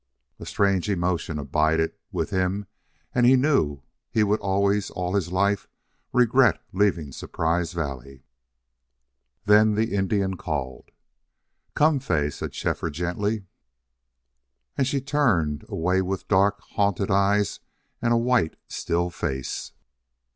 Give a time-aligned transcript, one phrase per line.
[0.39, 2.65] A strange emotion abided with him
[3.13, 5.67] and he knew he would always, all his life,
[6.11, 8.23] regret leaving Surprise Valley.
[9.45, 10.89] Then the Indian called.
[11.75, 13.45] "Come, Fay," said Shefford, gently.
[14.75, 17.59] And she turned away with dark, haunted eyes
[18.01, 19.71] and a white, still face.